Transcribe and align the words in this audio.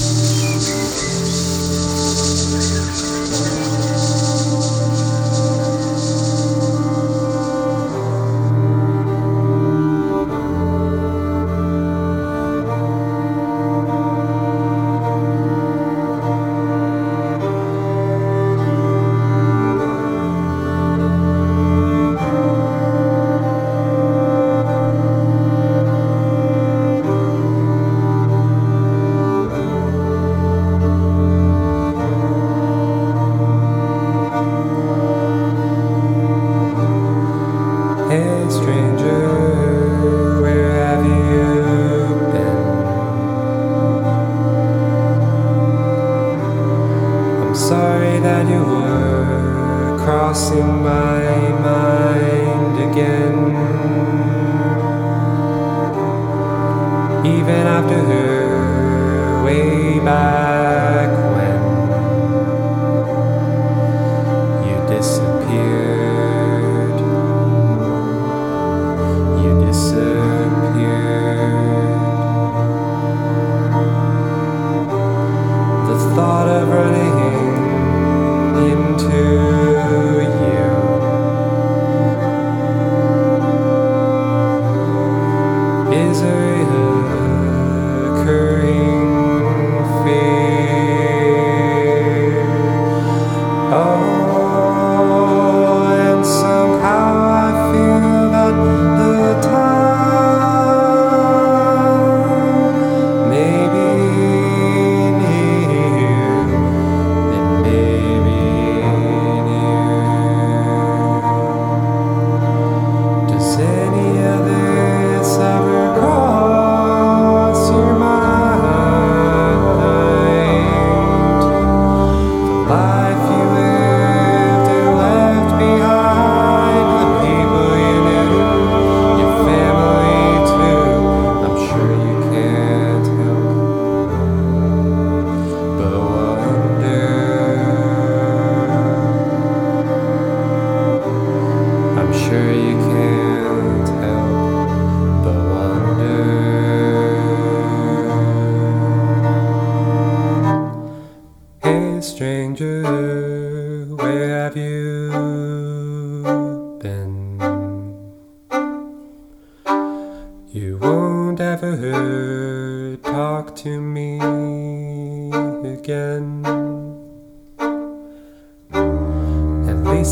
Oh, 93.69 94.16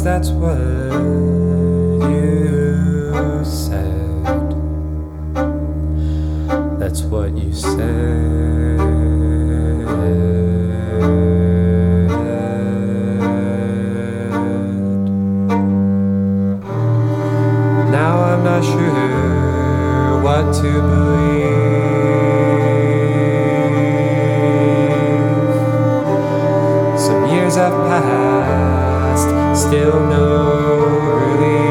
that's 0.06 0.30
what 0.30 0.60
you 2.12 3.44
said. 3.44 4.52
That's 6.80 7.02
what 7.02 7.36
you 7.36 7.52
said. 7.52 8.78
Now 17.90 18.22
I'm 18.22 18.44
not 18.44 18.64
sure 18.64 20.22
what 20.22 20.54
to 20.62 20.62
believe. 20.62 21.15
Still 29.76 30.00
no 30.00 31.18
relief. 31.18 31.66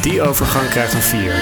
Die 0.00 0.22
overgang 0.22 0.68
krijgt 0.68 0.94
een 0.94 1.02
4. 1.02 1.32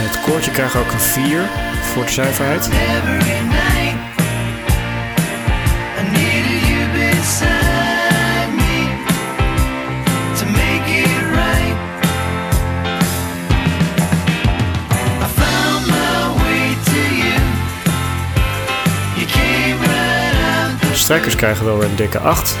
Het 0.00 0.20
koortje 0.20 0.50
krijgt 0.50 0.76
ook 0.76 0.92
een 0.92 1.00
4 1.00 1.40
voor 1.82 2.04
de 2.04 2.10
zuiverheid. 2.12 2.68
De 21.08 21.14
strijkers 21.14 21.40
krijgen 21.40 21.64
wel 21.64 21.78
weer 21.78 21.88
een 21.88 21.96
dikke 21.96 22.18
8. 22.18 22.56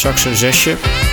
Straks 0.00 0.24
een 0.24 0.36
zesje. 0.36 1.09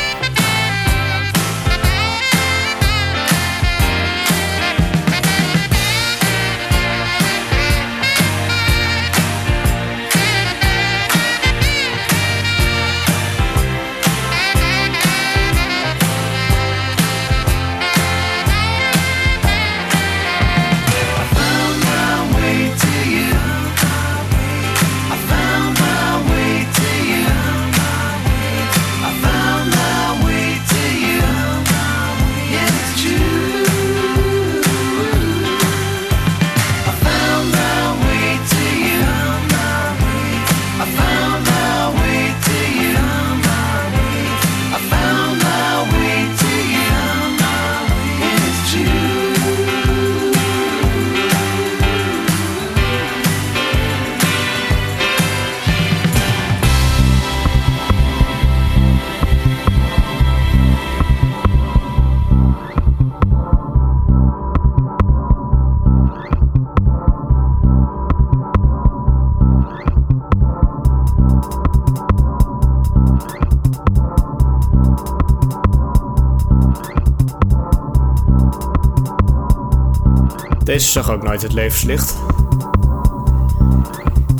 Deze 80.77 80.91
zag 80.91 81.11
ook 81.11 81.23
nooit 81.23 81.41
het 81.41 81.53
levenslicht. 81.53 82.17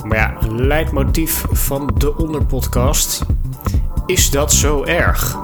Maar 0.04 0.18
ja, 0.18 0.38
leidmotief 0.50 1.46
van 1.52 1.92
de 1.98 2.18
Onderpodcast. 2.18 3.26
Is 4.06 4.30
dat 4.30 4.54
zo 4.54 4.84
erg? 4.84 5.38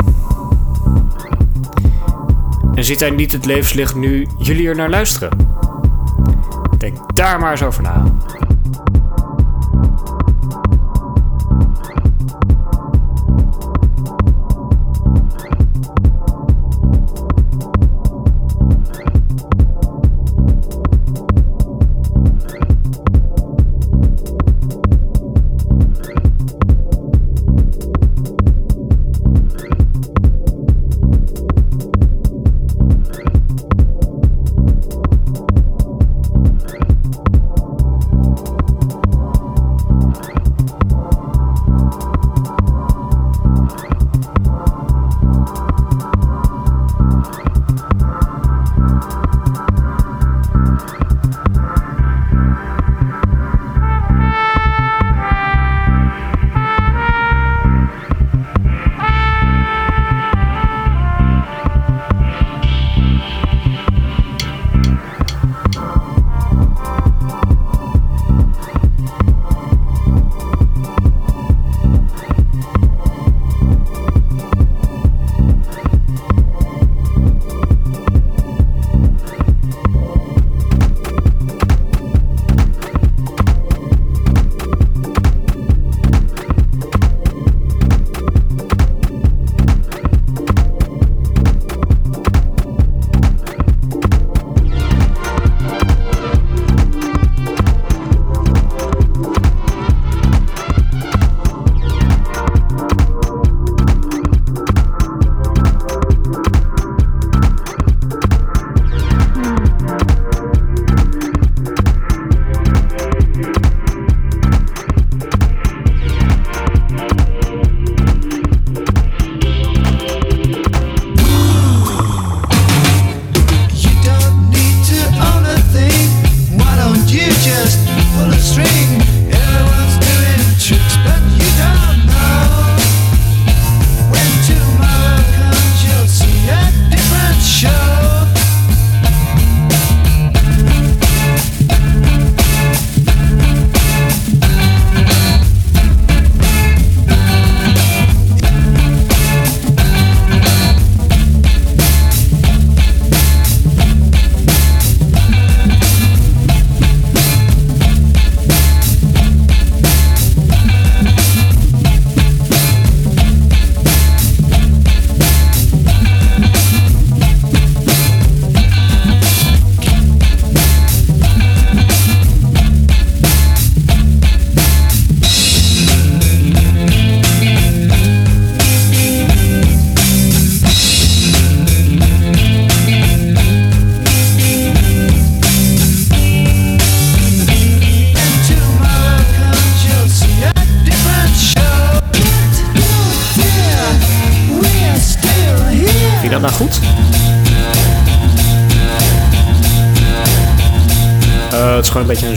En 2.76 2.84
ziet 2.84 3.00
hij 3.00 3.10
niet 3.10 3.32
het 3.32 3.46
levenslicht 3.46 3.96
nu 3.96 4.28
jullie 4.38 4.68
er 4.68 4.76
naar 4.76 4.90
luisteren? 4.90 5.38
Denk 6.78 7.16
daar 7.16 7.40
maar 7.40 7.52
eens 7.52 7.64
over 7.64 7.84
na. 7.84 8.04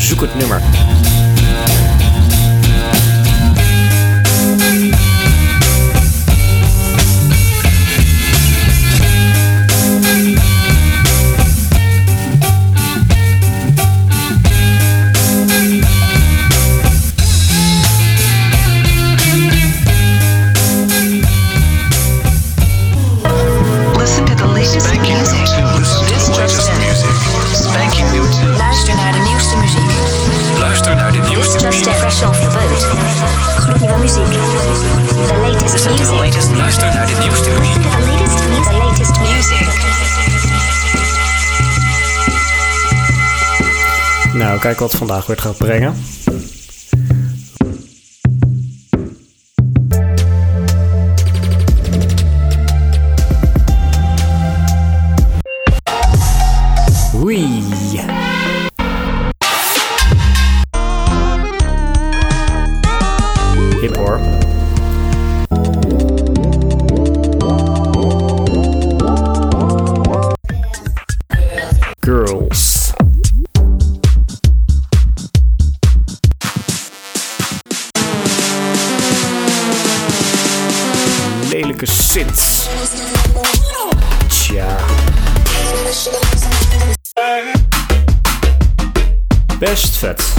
Het 0.08 0.14
een 0.14 0.18
zoekend 0.18 0.34
nummer. 0.38 0.86
Kijk 44.66 44.78
wat 44.78 44.94
vandaag 44.94 45.26
weer 45.26 45.38
gaat 45.38 45.56
brengen. 45.56 45.94
Synths. 82.35 82.68
Tja. 84.28 84.76
Best 89.59 89.97
vet. 89.97 90.35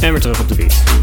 En 0.00 0.12
weer 0.12 0.20
terug 0.20 0.40
op 0.40 0.48
de 0.48 0.54
beat. 0.54 0.99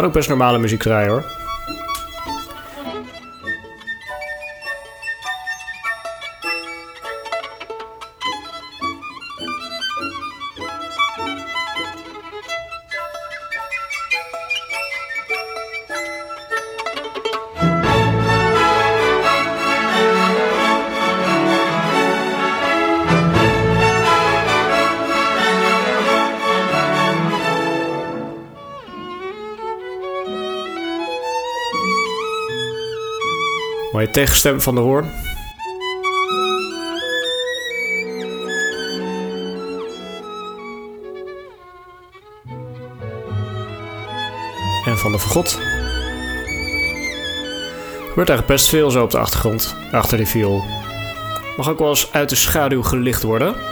Kan 0.00 0.08
ook 0.08 0.14
best 0.14 0.28
normale 0.28 0.58
muziek 0.58 0.82
draaien 0.82 1.10
hoor. 1.10 1.39
Mooie 34.00 34.12
tegenstem 34.12 34.60
van 34.60 34.74
de 34.74 34.80
hoorn. 34.80 35.04
En 44.84 44.98
van 44.98 45.12
de 45.12 45.18
vergot. 45.18 45.58
Er 47.98 48.14
wordt 48.14 48.30
eigenlijk 48.30 48.46
best 48.46 48.68
veel 48.68 48.90
zo 48.90 49.02
op 49.02 49.10
de 49.10 49.18
achtergrond, 49.18 49.76
achter 49.92 50.16
die 50.16 50.26
viool. 50.26 50.64
Mag 51.56 51.68
ook 51.68 51.78
wel 51.78 51.88
eens 51.88 52.12
uit 52.12 52.28
de 52.28 52.36
schaduw 52.36 52.82
gelicht 52.82 53.22
worden. 53.22 53.69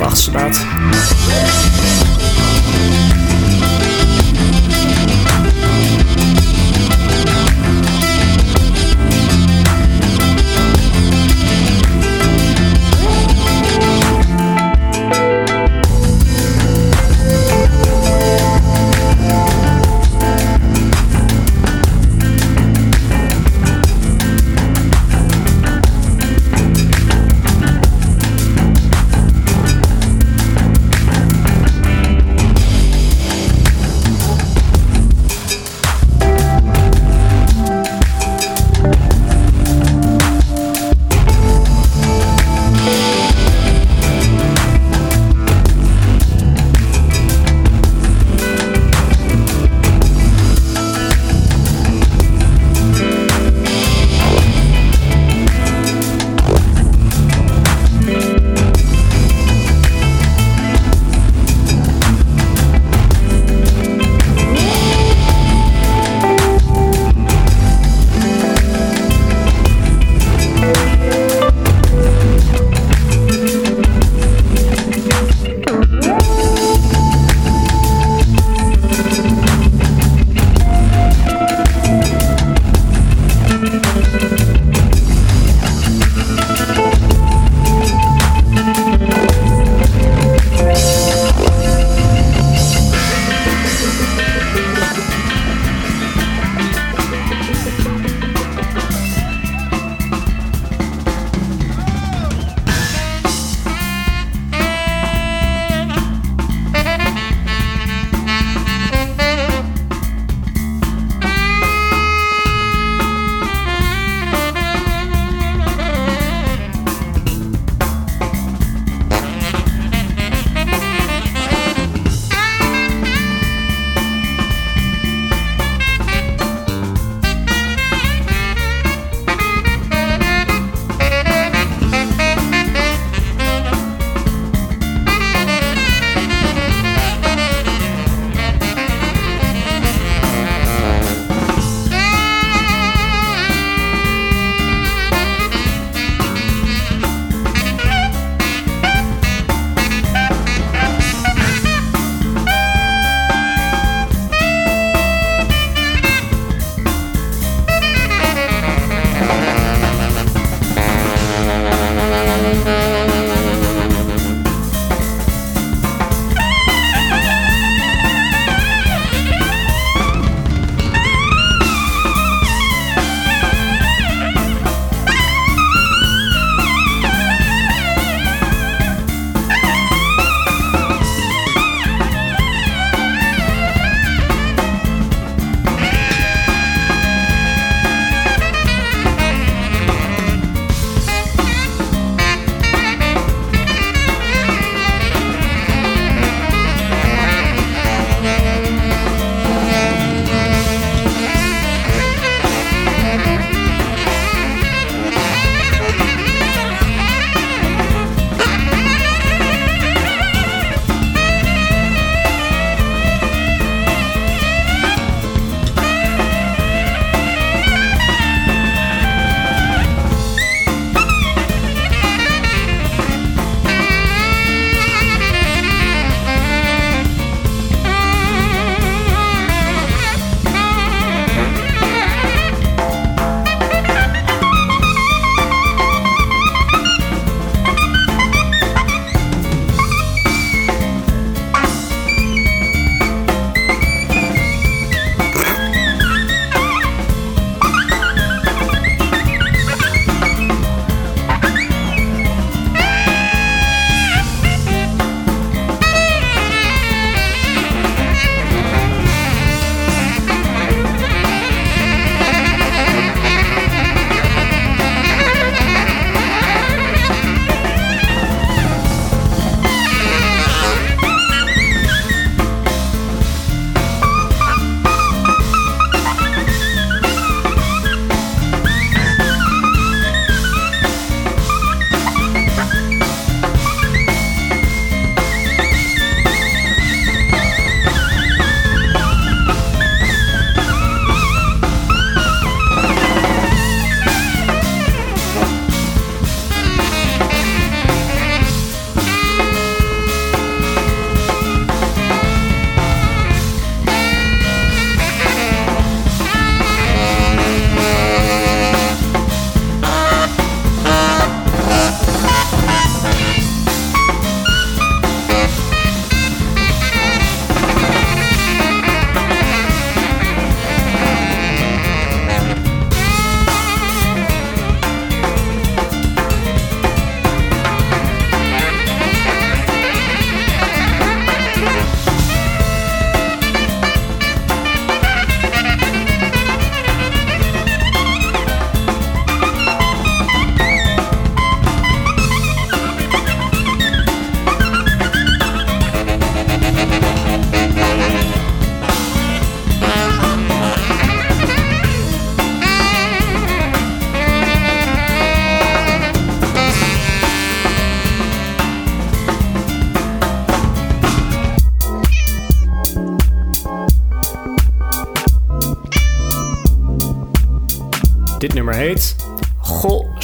of 0.00 0.16
straat. 0.16 2.03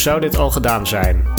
Zou 0.00 0.20
dit 0.20 0.36
al 0.36 0.50
gedaan 0.50 0.86
zijn? 0.86 1.29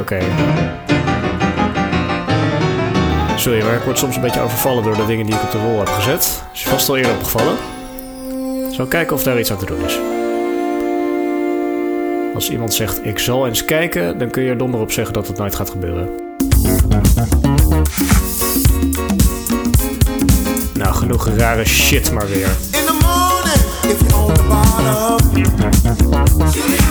Oké. 0.00 0.18
Sorry, 3.36 3.62
maar 3.62 3.74
ik 3.74 3.82
word 3.82 3.98
soms 3.98 4.16
een 4.16 4.22
beetje 4.22 4.40
overvallen 4.40 4.82
door 4.82 4.96
de 4.96 5.06
dingen 5.06 5.26
die 5.26 5.34
ik 5.34 5.42
op 5.42 5.50
de 5.50 5.58
rol 5.58 5.78
heb 5.78 5.88
gezet. 5.88 6.42
Is 6.52 6.62
je 6.62 6.68
vast 6.68 6.88
al 6.88 6.96
eerder 6.96 7.12
opgevallen? 7.12 7.56
Zal 8.70 8.86
kijken 8.86 9.16
of 9.16 9.22
daar 9.22 9.38
iets 9.38 9.50
aan 9.50 9.58
te 9.58 9.66
doen 9.66 9.84
is. 9.84 9.98
Als 12.34 12.50
iemand 12.50 12.74
zegt 12.74 13.06
ik 13.06 13.18
zal 13.18 13.46
eens 13.46 13.64
kijken, 13.64 14.18
dan 14.18 14.30
kun 14.30 14.42
je 14.42 14.50
er 14.50 14.58
donder 14.58 14.80
op 14.80 14.92
zeggen 14.92 15.14
dat 15.14 15.26
het 15.26 15.38
nooit 15.38 15.54
gaat 15.54 15.70
gebeuren. 15.70 16.08
Nou, 20.74 20.94
genoeg 20.94 21.28
rare 21.36 21.64
shit 21.64 22.12
maar 22.12 22.28
weer. 22.28 22.48
In 22.48 22.84
the 22.84 22.98
morning, 23.02 23.60
if 26.72 26.83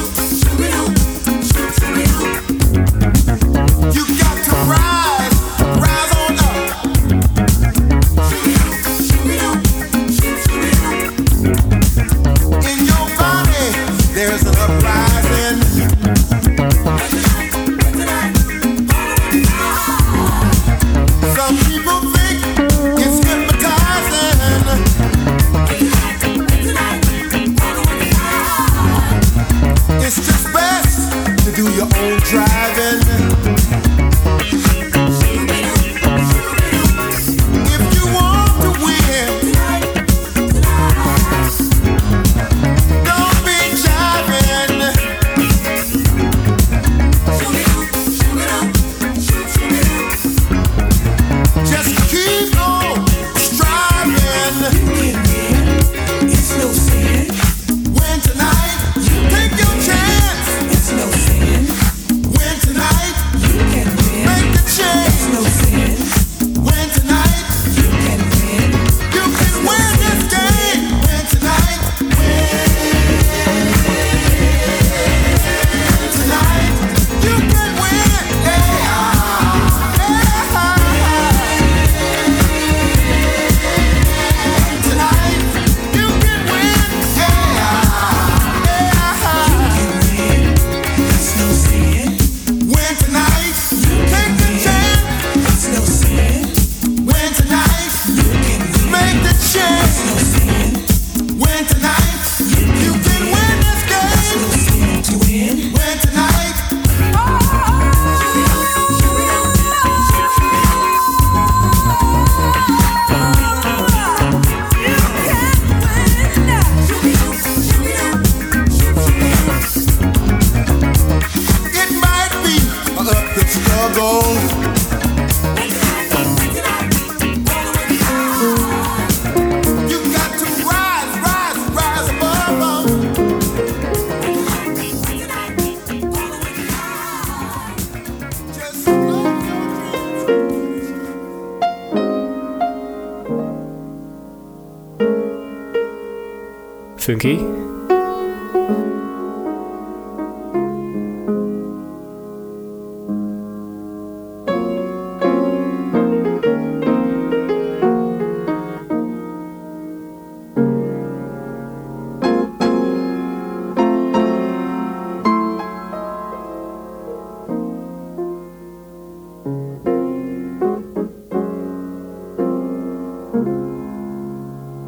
Funky. 147.04 147.38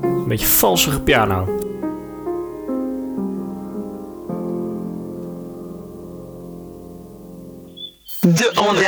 Een 0.01 0.27
beetje 0.27 0.47
valsige 0.47 1.01
piano. 1.01 1.64
De 8.25 8.51
onder... 8.55 8.87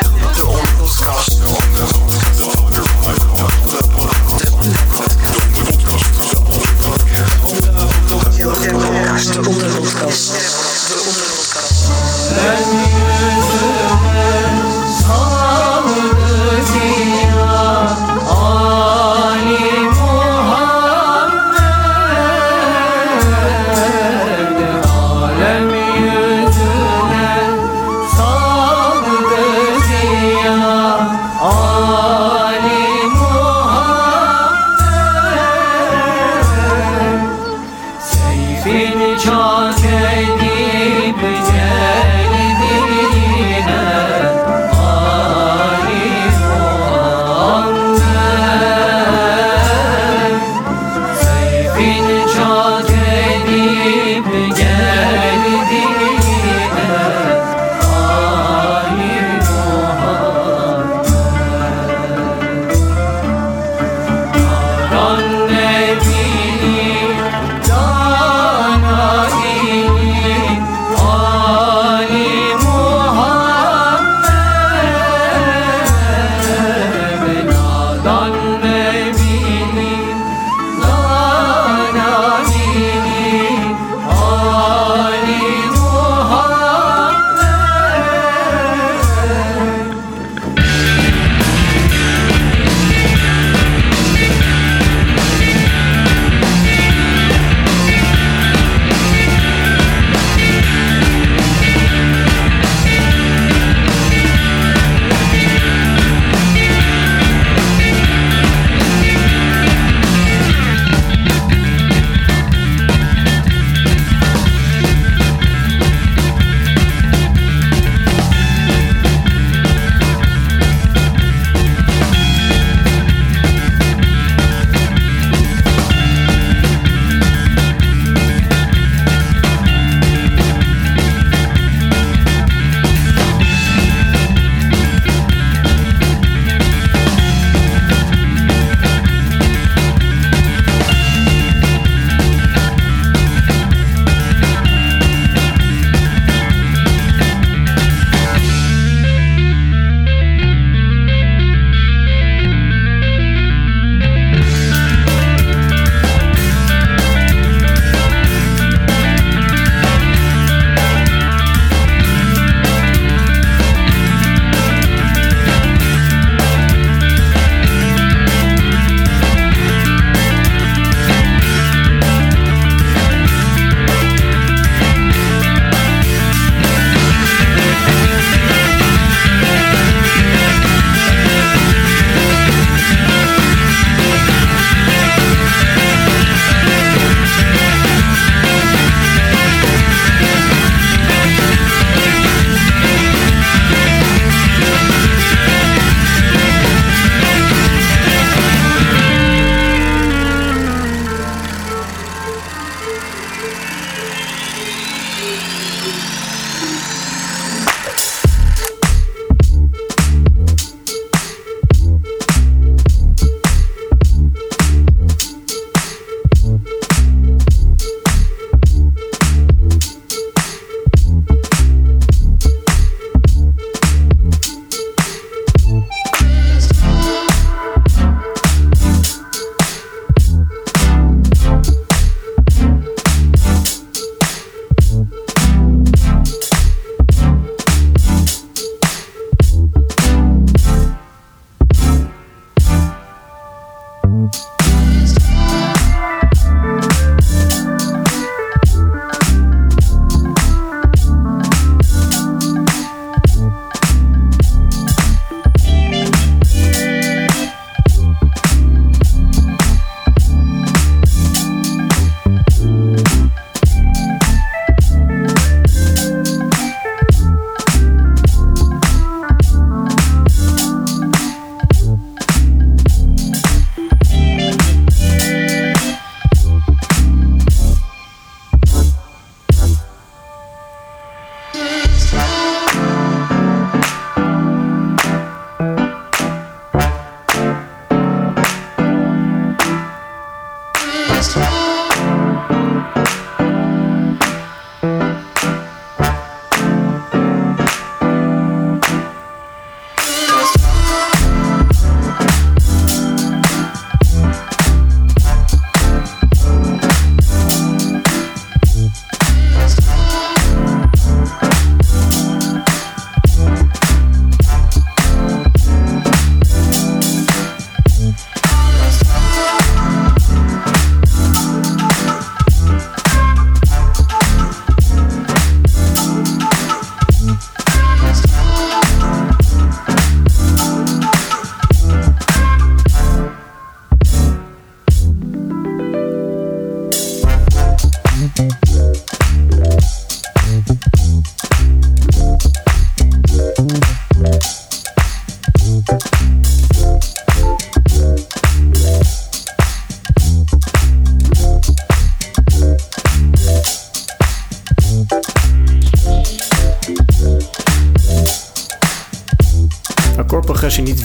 De 9.34 9.44
onderpodcast. 9.48 11.37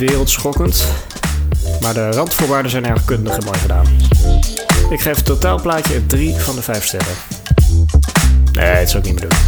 wereldschokkend. 0.07 0.87
Maar 1.81 1.95
de 1.95 2.11
randvoorwaarden 2.11 2.71
zijn 2.71 2.87
erg 2.87 3.05
kundig 3.05 3.37
en 3.37 3.45
mooi 3.45 3.59
gedaan. 3.59 3.87
Ik 4.91 5.01
geef 5.01 5.17
het 5.17 5.25
totaalplaatje 5.25 5.95
een 5.95 6.07
3 6.07 6.35
van 6.35 6.55
de 6.55 6.63
5 6.63 6.85
sterren. 6.85 7.15
Nee, 8.53 8.65
het 8.65 8.91
zou 8.91 9.03
ook 9.03 9.11
niet 9.11 9.21
meer 9.21 9.29
doen. 9.29 9.39